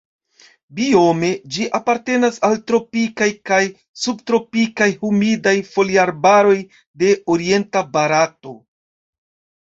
[0.77, 3.59] Biome ĝi apartenas al tropikaj kaj
[4.05, 6.55] subtropikaj humidaj foliarbaroj
[7.03, 8.55] de orienta Barato.